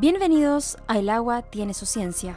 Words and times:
Bienvenidos 0.00 0.78
a 0.86 0.96
El 0.96 1.08
agua 1.08 1.42
tiene 1.42 1.74
su 1.74 1.84
ciencia, 1.84 2.36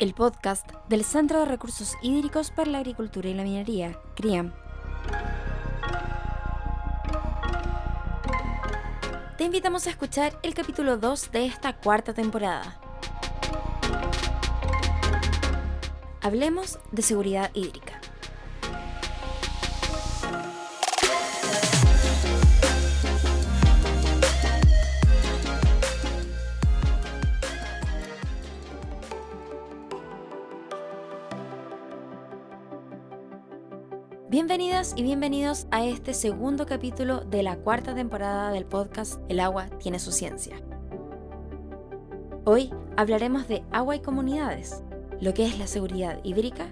el 0.00 0.14
podcast 0.14 0.68
del 0.88 1.04
Centro 1.04 1.38
de 1.38 1.44
Recursos 1.44 1.94
Hídricos 2.02 2.50
para 2.50 2.72
la 2.72 2.78
Agricultura 2.78 3.28
y 3.28 3.34
la 3.34 3.44
Minería, 3.44 3.96
CRIAM. 4.16 4.52
Te 9.38 9.44
invitamos 9.44 9.86
a 9.86 9.90
escuchar 9.90 10.36
el 10.42 10.54
capítulo 10.54 10.96
2 10.96 11.30
de 11.30 11.46
esta 11.46 11.76
cuarta 11.76 12.12
temporada. 12.12 12.80
Hablemos 16.20 16.80
de 16.90 17.02
seguridad 17.02 17.52
hídrica. 17.54 18.00
Bienvenidas 34.28 34.92
y 34.96 35.04
bienvenidos 35.04 35.68
a 35.70 35.84
este 35.84 36.12
segundo 36.12 36.66
capítulo 36.66 37.20
de 37.20 37.44
la 37.44 37.58
cuarta 37.58 37.94
temporada 37.94 38.50
del 38.50 38.64
podcast 38.64 39.20
El 39.28 39.38
agua 39.38 39.66
tiene 39.78 40.00
su 40.00 40.10
ciencia. 40.10 40.56
Hoy 42.44 42.74
hablaremos 42.96 43.46
de 43.46 43.62
agua 43.70 43.94
y 43.94 44.00
comunidades, 44.00 44.82
lo 45.20 45.32
que 45.32 45.46
es 45.46 45.60
la 45.60 45.68
seguridad 45.68 46.18
hídrica 46.24 46.66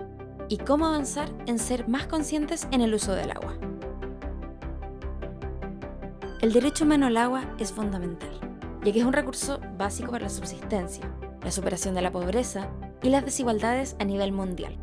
y 0.48 0.58
cómo 0.58 0.86
avanzar 0.86 1.28
en 1.46 1.60
ser 1.60 1.86
más 1.86 2.08
conscientes 2.08 2.66
en 2.72 2.80
el 2.80 2.92
uso 2.92 3.12
del 3.12 3.30
agua. 3.30 3.56
El 6.42 6.52
derecho 6.52 6.84
humano 6.84 7.06
al 7.06 7.16
agua 7.16 7.44
es 7.60 7.70
fundamental, 7.70 8.32
ya 8.84 8.92
que 8.92 8.98
es 8.98 9.04
un 9.04 9.12
recurso 9.12 9.60
básico 9.78 10.10
para 10.10 10.24
la 10.24 10.30
subsistencia, 10.30 11.08
la 11.44 11.52
superación 11.52 11.94
de 11.94 12.02
la 12.02 12.10
pobreza 12.10 12.68
y 13.00 13.10
las 13.10 13.24
desigualdades 13.24 13.94
a 14.00 14.04
nivel 14.04 14.32
mundial. 14.32 14.76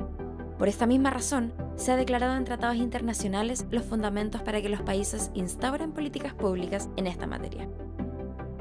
Por 0.62 0.70
esta 0.70 0.86
misma 0.86 1.10
razón, 1.10 1.54
se 1.76 1.92
ha 1.92 1.96
declarado 1.96 2.36
en 2.36 2.46
tratados 2.46 2.76
internacionales 2.76 3.66
los 3.72 3.84
fundamentos 3.84 4.44
para 4.44 4.62
que 4.62 4.70
los 4.70 4.84
países 4.84 5.32
instauren 5.34 5.92
políticas 5.92 6.36
públicas 6.36 6.88
en 6.98 7.08
esta 7.08 7.26
materia. 7.26 7.68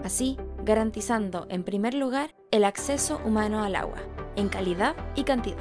Así, 0.02 0.38
garantizando, 0.64 1.46
en 1.50 1.62
primer 1.62 1.92
lugar, 1.92 2.34
el 2.52 2.64
acceso 2.64 3.20
humano 3.26 3.62
al 3.62 3.76
agua, 3.76 3.98
en 4.34 4.48
calidad 4.48 4.96
y 5.14 5.24
cantidad. 5.24 5.58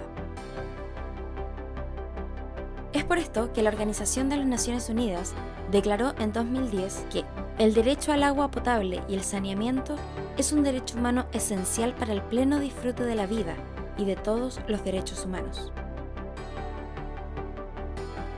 Es 2.93 3.03
por 3.03 3.17
esto 3.17 3.51
que 3.51 3.61
la 3.61 3.71
Organización 3.71 4.29
de 4.29 4.37
las 4.37 4.47
Naciones 4.47 4.87
Unidas 4.87 5.33
declaró 5.71 6.13
en 6.19 6.31
2010 6.31 7.05
que 7.11 7.25
el 7.57 7.73
derecho 7.73 8.13
al 8.13 8.23
agua 8.23 8.49
potable 8.49 9.03
y 9.09 9.15
el 9.15 9.23
saneamiento 9.23 9.97
es 10.37 10.53
un 10.53 10.63
derecho 10.63 10.97
humano 10.97 11.25
esencial 11.33 11.93
para 11.95 12.13
el 12.13 12.21
pleno 12.21 12.61
disfrute 12.61 13.03
de 13.03 13.15
la 13.15 13.27
vida 13.27 13.55
y 13.97 14.05
de 14.05 14.15
todos 14.15 14.61
los 14.69 14.85
derechos 14.85 15.25
humanos. 15.25 15.73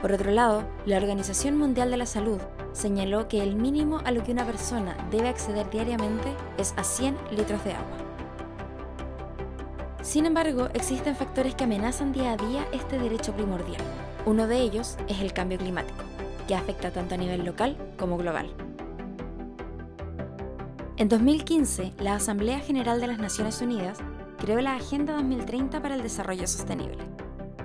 Por 0.02 0.12
otro 0.14 0.32
lado, 0.32 0.64
la 0.88 0.98
Organización 0.98 1.58
Mundial 1.58 1.92
de 1.92 1.98
la 1.98 2.08
Salud 2.08 2.40
señaló 2.74 3.28
que 3.28 3.44
el 3.44 3.56
mínimo 3.56 4.00
a 4.04 4.12
lo 4.12 4.24
que 4.24 4.32
una 4.32 4.46
persona 4.46 4.98
debe 5.12 5.30
acceder 5.30 5.70
diariamente 5.70 6.34
es 6.58 6.74
a 6.76 6.84
100 6.84 7.16
litros 7.30 7.64
de 7.64 7.74
agua. 7.74 7.98
Sin 10.02 10.26
embargo, 10.26 10.70
existen 10.74 11.16
factores 11.16 11.54
que 11.54 11.66
amenazan 11.66 12.14
día 12.14 12.34
a 12.34 12.38
día 12.38 12.66
este 12.72 12.98
derecho 12.98 13.34
primordial. 13.34 13.82
Uno 14.26 14.48
de 14.48 14.58
ellos 14.58 14.98
es 15.08 15.22
el 15.22 15.34
cambio 15.34 15.60
climático, 15.60 16.04
que 16.48 16.56
afecta 16.56 16.90
tanto 16.90 17.14
a 17.14 17.20
nivel 17.20 17.46
local 17.46 17.78
como 18.00 18.18
global. 18.18 18.50
En 20.98 21.10
2015, 21.10 21.94
la 22.00 22.16
Asamblea 22.16 22.60
General 22.60 23.00
de 23.00 23.08
las 23.08 23.20
Naciones 23.20 23.62
Unidas 23.62 24.00
creó 24.40 24.60
la 24.62 24.76
Agenda 24.76 25.14
2030 25.14 25.80
para 25.82 25.94
el 25.94 26.02
Desarrollo 26.02 26.48
Sostenible, 26.48 26.98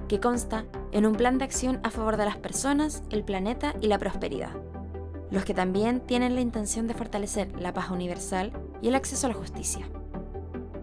que 0.09 0.21
consta 0.21 0.66
en 0.97 1.05
un 1.05 1.15
plan 1.15 1.37
de 1.37 1.45
acción 1.45 1.79
a 1.83 1.91
favor 1.91 2.17
de 2.17 2.25
las 2.25 2.39
personas, 2.39 3.03
el 3.11 3.23
planeta 3.23 3.75
y 3.83 3.89
la 3.89 3.99
prosperidad, 3.99 4.53
los 5.31 5.45
que 5.45 5.53
también 5.53 6.01
tienen 6.01 6.34
la 6.34 6.41
intención 6.41 6.87
de 6.87 6.95
fortalecer 6.95 7.53
la 7.61 7.75
paz 7.75 7.91
universal 7.91 8.51
y 8.81 8.89
el 8.89 8.95
acceso 8.95 9.27
a 9.27 9.29
la 9.29 9.37
justicia. 9.37 9.87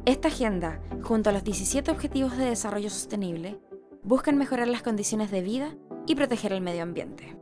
Esta 0.06 0.28
agenda, 0.28 0.79
junto 1.02 1.31
a 1.31 1.34
los 1.34 1.44
17 1.44 1.90
Objetivos 1.90 2.38
de 2.38 2.46
Desarrollo 2.46 2.91
Sostenible, 2.91 3.59
buscan 4.03 4.38
mejorar 4.38 4.68
las 4.68 4.84
condiciones 4.84 5.31
de 5.31 5.41
vida 5.41 5.73
y 6.06 6.13
proteger 6.13 6.53
el 6.53 6.62
medio 6.62 6.84
ambiente. 6.84 7.35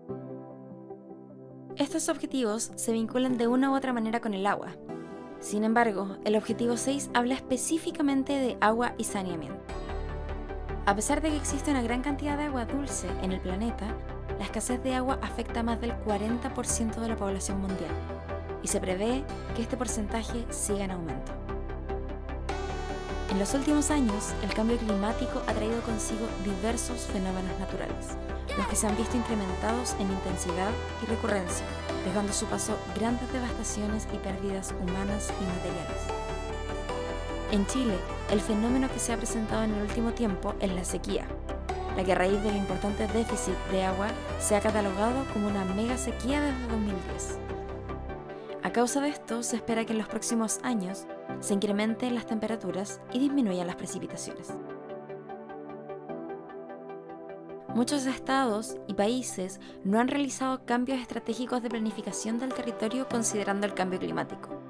Estos 1.76 2.08
objetivos 2.08 2.72
se 2.78 2.94
vinculan 2.94 3.38
de 3.38 3.48
una 3.48 3.70
u 3.70 3.76
otra 3.76 3.92
manera 3.92 4.22
con 4.22 4.34
el 4.34 4.48
agua. 4.48 4.78
Sin 5.42 5.66
embargo, 5.66 6.16
el 6.24 6.38
objetivo 6.38 6.78
6 6.78 7.10
habla 7.14 7.34
específicamente 7.34 8.32
de 8.32 8.58
agua 8.62 8.94
y 8.98 9.04
saneamiento. 9.04 9.81
A 10.92 10.96
pesar 10.96 11.22
de 11.22 11.30
que 11.30 11.38
existe 11.38 11.72
una 11.72 11.82
gran 11.82 12.02
cantidad 12.02 12.38
de 12.38 12.44
agua 12.44 12.66
dulce 12.66 13.08
en 13.22 13.32
el 13.32 13.40
planeta, 13.40 13.96
la 14.38 14.44
escasez 14.44 14.84
de 14.84 14.94
agua 14.94 15.20
afecta 15.22 15.62
a 15.62 15.64
más 15.64 15.80
del 15.80 15.94
40% 15.94 16.96
de 16.96 17.08
la 17.08 17.16
población 17.16 17.62
mundial 17.62 17.94
y 18.62 18.68
se 18.68 18.82
prevé 18.82 19.24
que 19.56 19.62
este 19.62 19.78
porcentaje 19.78 20.46
siga 20.50 20.84
en 20.84 20.92
aumento. 20.92 21.32
En 23.30 23.40
los 23.40 23.54
últimos 23.54 23.90
años, 23.90 24.34
el 24.44 24.54
cambio 24.54 24.76
climático 24.80 25.42
ha 25.48 25.54
traído 25.54 25.80
consigo 25.84 26.28
diversos 26.44 27.04
fenómenos 27.04 27.58
naturales, 27.58 28.08
los 28.58 28.68
que 28.68 28.76
se 28.76 28.86
han 28.86 28.98
visto 28.98 29.16
incrementados 29.16 29.94
en 29.94 30.12
intensidad 30.12 30.72
y 31.02 31.06
recurrencia, 31.06 31.66
dejando 32.04 32.34
su 32.34 32.48
paso 32.48 32.78
grandes 33.00 33.32
devastaciones 33.32 34.10
y 34.14 34.18
pérdidas 34.18 34.74
humanas 34.82 35.32
y 35.40 35.46
materiales. 35.46 36.41
En 37.52 37.66
Chile, 37.68 37.98
el 38.30 38.40
fenómeno 38.40 38.88
que 38.90 38.98
se 38.98 39.12
ha 39.12 39.18
presentado 39.18 39.64
en 39.64 39.74
el 39.74 39.82
último 39.82 40.14
tiempo 40.14 40.56
es 40.62 40.72
la 40.72 40.86
sequía, 40.86 41.28
la 41.98 42.04
que 42.06 42.14
a 42.14 42.16
raíz 42.16 42.42
del 42.44 42.56
importante 42.56 43.06
déficit 43.08 43.56
de 43.72 43.84
agua 43.84 44.08
se 44.40 44.56
ha 44.56 44.62
catalogado 44.62 45.26
como 45.34 45.48
una 45.48 45.66
mega 45.66 45.98
sequía 45.98 46.40
desde 46.40 46.68
2010. 46.70 47.40
A 48.64 48.72
causa 48.72 49.02
de 49.02 49.10
esto, 49.10 49.44
se 49.44 49.58
espera 49.58 49.84
que 49.84 49.92
en 49.92 49.98
los 49.98 50.08
próximos 50.08 50.62
años 50.64 51.08
se 51.42 51.54
incrementen 51.54 52.16
las 52.16 52.26
temperaturas 52.26 53.02
y 53.12 53.20
disminuyan 53.20 53.68
las 53.68 53.76
precipitaciones. 53.76 54.54
Muchos 57.76 58.06
estados 58.06 58.78
y 58.88 58.94
países 58.94 59.60
no 59.84 60.00
han 60.00 60.08
realizado 60.08 60.66
cambios 60.66 61.02
estratégicos 61.02 61.62
de 61.62 61.70
planificación 61.70 62.40
del 62.40 62.54
territorio 62.54 63.10
considerando 63.10 63.68
el 63.68 63.74
cambio 63.74 64.00
climático 64.00 64.62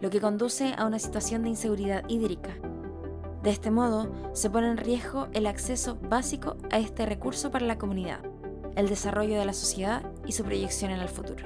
lo 0.00 0.10
que 0.10 0.20
conduce 0.20 0.74
a 0.76 0.86
una 0.86 0.98
situación 0.98 1.42
de 1.42 1.50
inseguridad 1.50 2.04
hídrica. 2.08 2.50
De 3.42 3.50
este 3.50 3.70
modo, 3.70 4.10
se 4.32 4.50
pone 4.50 4.70
en 4.70 4.76
riesgo 4.76 5.28
el 5.32 5.46
acceso 5.46 5.98
básico 6.08 6.56
a 6.70 6.78
este 6.78 7.06
recurso 7.06 7.50
para 7.50 7.66
la 7.66 7.78
comunidad, 7.78 8.20
el 8.74 8.88
desarrollo 8.88 9.38
de 9.38 9.44
la 9.44 9.52
sociedad 9.52 10.02
y 10.26 10.32
su 10.32 10.44
proyección 10.44 10.90
en 10.90 11.00
el 11.00 11.08
futuro. 11.08 11.44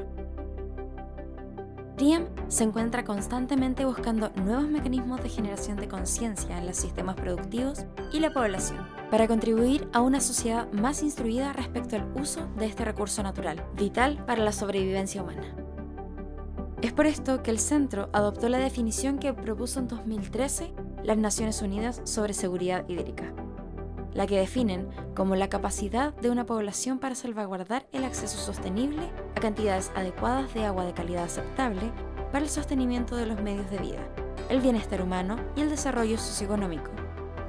RIEM 1.99 2.27
se 2.47 2.63
encuentra 2.63 3.05
constantemente 3.05 3.85
buscando 3.85 4.31
nuevos 4.37 4.69
mecanismos 4.69 5.21
de 5.21 5.29
generación 5.29 5.77
de 5.79 5.89
conciencia 5.89 6.57
en 6.57 6.67
los 6.67 6.77
sistemas 6.77 7.17
productivos 7.17 7.85
y 8.13 8.21
la 8.21 8.33
población, 8.33 8.87
para 9.11 9.27
contribuir 9.27 9.89
a 9.93 10.01
una 10.01 10.21
sociedad 10.21 10.71
más 10.71 11.03
instruida 11.03 11.53
respecto 11.53 11.97
al 11.97 12.07
uso 12.15 12.47
de 12.57 12.67
este 12.67 12.85
recurso 12.85 13.25
natural, 13.25 13.65
vital 13.75 14.25
para 14.25 14.45
la 14.45 14.53
sobrevivencia 14.53 15.23
humana. 15.23 15.68
Es 16.81 16.93
por 16.93 17.07
esto 17.07 17.43
que 17.43 17.51
el 17.51 17.59
centro 17.59 18.09
adoptó 18.13 18.49
la 18.49 18.59
definición 18.59 19.19
que 19.19 19.33
propuso 19.33 19.81
en 19.81 19.89
2013 19.89 20.73
las 21.03 21.19
Naciones 21.19 21.61
Unidas 21.61 22.01
sobre 22.05 22.35
seguridad 22.35 22.89
hídrica, 22.89 23.33
la 24.15 24.29
que 24.29 24.39
definen 24.39 24.89
como 25.17 25.35
la 25.35 25.49
capacidad 25.49 26.15
de 26.15 26.31
una 26.31 26.47
población 26.47 27.01
para 27.01 27.17
salvaguardar 27.17 27.89
el 27.91 28.05
acceso 28.05 28.39
sostenible 28.39 29.11
a 29.35 29.41
cantidades 29.41 29.91
adecuadas 29.97 30.55
de 30.55 30.67
agua 30.67 30.85
de 30.85 30.93
calidad 30.93 31.25
aceptable 31.25 31.91
para 32.31 32.45
el 32.45 32.51
sostenimiento 32.51 33.17
de 33.17 33.27
los 33.27 33.41
medios 33.43 33.69
de 33.73 33.79
vida, 33.79 34.07
el 34.49 34.61
bienestar 34.61 35.03
humano 35.03 35.35
y 35.57 35.63
el 35.63 35.71
desarrollo 35.71 36.17
socioeconómico, 36.17 36.93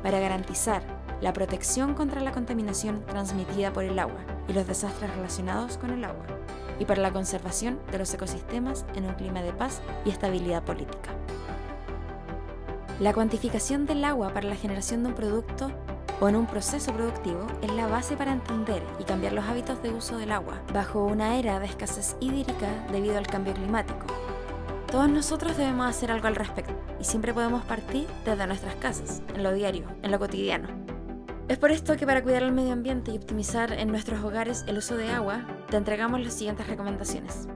para 0.01 0.19
garantizar 0.19 0.81
la 1.21 1.33
protección 1.33 1.93
contra 1.93 2.21
la 2.21 2.31
contaminación 2.31 3.05
transmitida 3.05 3.71
por 3.73 3.83
el 3.83 3.99
agua 3.99 4.25
y 4.47 4.53
los 4.53 4.65
desastres 4.65 5.15
relacionados 5.15 5.77
con 5.77 5.91
el 5.91 6.03
agua 6.03 6.25
y 6.79 6.85
para 6.85 7.01
la 7.01 7.11
conservación 7.11 7.79
de 7.91 7.99
los 7.99 8.13
ecosistemas 8.13 8.85
en 8.95 9.05
un 9.05 9.13
clima 9.13 9.41
de 9.41 9.53
paz 9.53 9.81
y 10.05 10.09
estabilidad 10.09 10.63
política. 10.63 11.11
La 12.99 13.13
cuantificación 13.13 13.85
del 13.85 14.03
agua 14.03 14.33
para 14.33 14.49
la 14.49 14.55
generación 14.55 15.03
de 15.03 15.09
un 15.09 15.15
producto 15.15 15.71
o 16.19 16.27
en 16.27 16.35
un 16.35 16.45
proceso 16.45 16.93
productivo 16.93 17.47
es 17.61 17.71
la 17.73 17.87
base 17.87 18.17
para 18.17 18.33
entender 18.33 18.83
y 18.99 19.03
cambiar 19.03 19.33
los 19.33 19.45
hábitos 19.45 19.81
de 19.81 19.91
uso 19.91 20.17
del 20.17 20.31
agua 20.31 20.61
bajo 20.73 21.05
una 21.05 21.37
era 21.37 21.59
de 21.59 21.65
escasez 21.65 22.17
hídrica 22.19 22.67
debido 22.91 23.17
al 23.17 23.27
cambio 23.27 23.53
climático. 23.53 24.05
Todos 24.91 25.07
nosotros 25.07 25.55
debemos 25.55 25.87
hacer 25.87 26.11
algo 26.11 26.27
al 26.27 26.35
respecto 26.35 26.73
y 26.99 27.03
siempre 27.03 27.33
podemos 27.33 27.63
partir 27.63 28.07
desde 28.25 28.47
nuestras 28.47 28.75
casas, 28.75 29.21
en 29.33 29.43
lo 29.43 29.53
diario, 29.53 29.85
en 30.01 30.11
lo 30.11 30.19
cotidiano. 30.19 30.78
Es 31.49 31.57
por 31.57 31.71
esto 31.71 31.97
que 31.97 32.05
para 32.05 32.21
cuidar 32.21 32.43
el 32.43 32.51
medio 32.51 32.73
ambiente 32.73 33.11
y 33.11 33.17
optimizar 33.17 33.73
en 33.73 33.87
nuestros 33.87 34.23
hogares 34.23 34.63
el 34.67 34.77
uso 34.77 34.95
de 34.95 35.09
agua, 35.09 35.47
te 35.67 35.77
entregamos 35.77 36.21
las 36.21 36.35
siguientes 36.35 36.67
recomendaciones. 36.67 37.47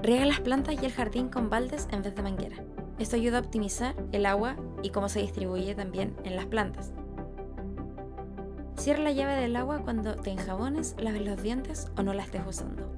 Riega 0.00 0.24
las 0.24 0.38
plantas 0.38 0.80
y 0.80 0.86
el 0.86 0.92
jardín 0.92 1.30
con 1.30 1.50
baldes 1.50 1.88
en 1.90 2.02
vez 2.02 2.14
de 2.14 2.22
manguera. 2.22 2.62
Esto 3.00 3.16
ayuda 3.16 3.38
a 3.38 3.40
optimizar 3.40 3.96
el 4.12 4.24
agua 4.24 4.54
y 4.84 4.90
cómo 4.90 5.08
se 5.08 5.18
distribuye 5.18 5.74
también 5.74 6.16
en 6.22 6.36
las 6.36 6.46
plantas. 6.46 6.92
Cierra 8.76 9.02
la 9.02 9.10
llave 9.10 9.34
del 9.34 9.56
agua 9.56 9.80
cuando 9.82 10.14
te 10.14 10.30
enjabones, 10.30 10.94
laves 10.96 11.26
los 11.26 11.42
dientes 11.42 11.88
o 11.96 12.04
no 12.04 12.14
la 12.14 12.22
estés 12.22 12.46
usando. 12.46 12.88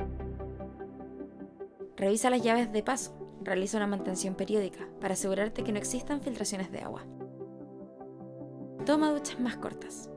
Revisa 1.96 2.28
las 2.28 2.42
llaves 2.42 2.70
de 2.70 2.82
paso. 2.82 3.16
Realiza 3.42 3.78
una 3.78 3.86
mantención 3.86 4.34
periódica 4.34 4.86
para 5.00 5.14
asegurarte 5.14 5.64
que 5.64 5.72
no 5.72 5.78
existan 5.78 6.20
filtraciones 6.20 6.70
de 6.70 6.80
agua. 6.80 7.06
Toma 8.86 9.10
duchas 9.10 9.38
más 9.38 9.56
cortas. 9.56 10.08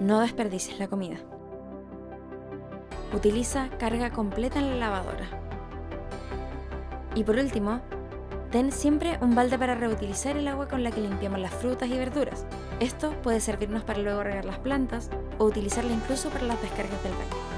No 0.00 0.20
desperdicies 0.20 0.78
la 0.78 0.86
comida. 0.86 1.16
Utiliza 3.14 3.70
carga 3.78 4.10
completa 4.10 4.58
en 4.58 4.68
la 4.68 4.76
lavadora. 4.76 5.26
Y 7.14 7.24
por 7.24 7.36
último, 7.36 7.80
ten 8.50 8.70
siempre 8.70 9.18
un 9.22 9.34
balde 9.34 9.58
para 9.58 9.74
reutilizar 9.74 10.36
el 10.36 10.46
agua 10.46 10.68
con 10.68 10.84
la 10.84 10.90
que 10.90 11.00
limpiamos 11.00 11.40
las 11.40 11.54
frutas 11.54 11.88
y 11.88 11.96
verduras. 11.96 12.44
Esto 12.80 13.12
puede 13.22 13.40
servirnos 13.40 13.82
para 13.82 14.00
luego 14.00 14.22
regar 14.22 14.44
las 14.44 14.58
plantas 14.58 15.08
o 15.38 15.46
utilizarla 15.46 15.92
incluso 15.92 16.28
para 16.28 16.44
las 16.44 16.60
descargas 16.60 17.02
del 17.02 17.12
baño. 17.12 17.52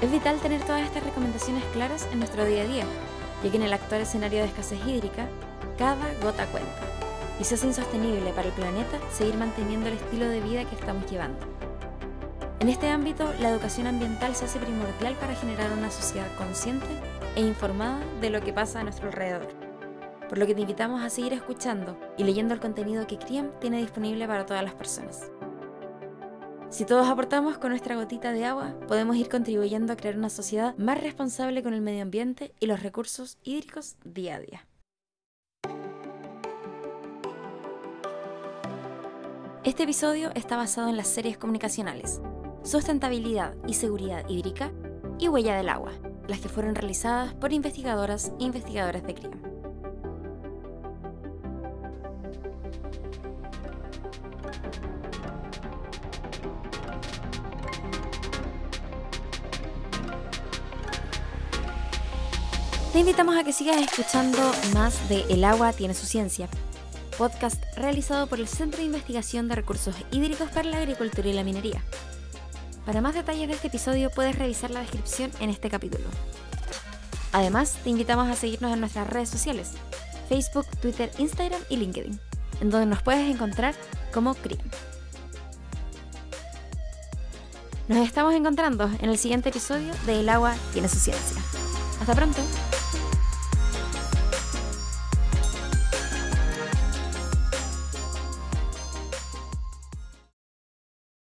Es 0.00 0.10
vital 0.10 0.38
tener 0.38 0.62
todas 0.62 0.82
estas 0.82 1.02
recomendaciones 1.04 1.64
claras 1.72 2.08
en 2.12 2.18
nuestro 2.18 2.44
día 2.44 2.62
a 2.62 2.66
día, 2.66 2.84
ya 3.42 3.50
que 3.50 3.56
en 3.56 3.62
el 3.62 3.72
actual 3.72 4.02
escenario 4.02 4.40
de 4.40 4.46
escasez 4.46 4.78
hídrica, 4.86 5.26
cada 5.78 6.12
gota 6.22 6.46
cuenta 6.46 6.70
y 7.40 7.44
se 7.44 7.54
hace 7.54 7.66
insostenible 7.66 8.32
para 8.32 8.48
el 8.48 8.54
planeta 8.54 8.98
seguir 9.10 9.34
manteniendo 9.36 9.88
el 9.88 9.94
estilo 9.94 10.28
de 10.28 10.40
vida 10.40 10.64
que 10.64 10.76
estamos 10.76 11.10
llevando. 11.10 11.38
En 12.60 12.68
este 12.68 12.88
ámbito, 12.88 13.32
la 13.40 13.48
educación 13.48 13.88
ambiental 13.88 14.36
se 14.36 14.44
hace 14.44 14.60
primordial 14.60 15.14
para 15.14 15.34
generar 15.34 15.72
una 15.72 15.90
sociedad 15.90 16.28
consciente 16.38 16.86
e 17.34 17.40
informada 17.40 17.98
de 18.20 18.30
lo 18.30 18.40
que 18.40 18.52
pasa 18.52 18.80
a 18.80 18.84
nuestro 18.84 19.08
alrededor. 19.08 19.48
Por 20.28 20.38
lo 20.38 20.46
que 20.46 20.54
te 20.54 20.60
invitamos 20.60 21.02
a 21.02 21.10
seguir 21.10 21.32
escuchando 21.32 21.98
y 22.16 22.24
leyendo 22.24 22.54
el 22.54 22.60
contenido 22.60 23.06
que 23.06 23.18
CRIEM 23.18 23.50
tiene 23.60 23.78
disponible 23.78 24.28
para 24.28 24.46
todas 24.46 24.62
las 24.62 24.74
personas. 24.74 25.22
Si 26.72 26.86
todos 26.86 27.06
aportamos 27.06 27.58
con 27.58 27.68
nuestra 27.68 27.96
gotita 27.96 28.32
de 28.32 28.46
agua, 28.46 28.74
podemos 28.88 29.16
ir 29.16 29.28
contribuyendo 29.28 29.92
a 29.92 29.96
crear 29.96 30.16
una 30.16 30.30
sociedad 30.30 30.74
más 30.78 30.98
responsable 30.98 31.62
con 31.62 31.74
el 31.74 31.82
medio 31.82 32.00
ambiente 32.00 32.54
y 32.60 32.66
los 32.66 32.82
recursos 32.82 33.36
hídricos 33.44 33.96
día 34.06 34.36
a 34.36 34.40
día. 34.40 34.66
Este 39.64 39.82
episodio 39.82 40.30
está 40.34 40.56
basado 40.56 40.88
en 40.88 40.96
las 40.96 41.08
series 41.08 41.36
comunicacionales 41.36 42.22
Sustentabilidad 42.62 43.54
y 43.66 43.74
Seguridad 43.74 44.26
Hídrica 44.30 44.72
y 45.18 45.28
Huella 45.28 45.54
del 45.54 45.68
Agua, 45.68 45.92
las 46.26 46.40
que 46.40 46.48
fueron 46.48 46.74
realizadas 46.74 47.34
por 47.34 47.52
investigadoras 47.52 48.32
e 48.40 48.44
investigadores 48.44 49.02
de 49.02 49.14
CRIAM. 49.14 49.51
Te 62.92 62.98
invitamos 62.98 63.38
a 63.38 63.42
que 63.42 63.54
sigas 63.54 63.78
escuchando 63.78 64.38
más 64.74 65.08
de 65.08 65.24
El 65.30 65.44
agua 65.44 65.72
tiene 65.72 65.94
su 65.94 66.04
ciencia, 66.04 66.46
podcast 67.16 67.56
realizado 67.74 68.26
por 68.26 68.38
el 68.38 68.46
Centro 68.46 68.80
de 68.80 68.84
Investigación 68.84 69.48
de 69.48 69.54
Recursos 69.54 69.94
Hídricos 70.10 70.50
para 70.50 70.68
la 70.68 70.76
Agricultura 70.76 71.26
y 71.26 71.32
la 71.32 71.42
Minería. 71.42 71.82
Para 72.84 73.00
más 73.00 73.14
detalles 73.14 73.48
de 73.48 73.54
este 73.54 73.68
episodio 73.68 74.10
puedes 74.10 74.38
revisar 74.38 74.70
la 74.70 74.80
descripción 74.80 75.30
en 75.40 75.48
este 75.48 75.70
capítulo. 75.70 76.04
Además, 77.32 77.78
te 77.82 77.88
invitamos 77.88 78.28
a 78.28 78.36
seguirnos 78.36 78.74
en 78.74 78.80
nuestras 78.80 79.08
redes 79.08 79.30
sociales, 79.30 79.70
Facebook, 80.28 80.66
Twitter, 80.82 81.10
Instagram 81.16 81.62
y 81.70 81.78
LinkedIn, 81.78 82.20
en 82.60 82.70
donde 82.70 82.84
nos 82.84 83.02
puedes 83.02 83.26
encontrar 83.34 83.74
como 84.12 84.34
CRIM. 84.34 84.60
Nos 87.88 88.06
estamos 88.06 88.34
encontrando 88.34 88.90
en 89.00 89.08
el 89.08 89.16
siguiente 89.16 89.48
episodio 89.48 89.94
de 90.04 90.20
El 90.20 90.28
agua 90.28 90.54
tiene 90.74 90.90
su 90.90 90.98
ciencia. 90.98 91.40
Hasta 91.98 92.14
pronto. 92.14 92.42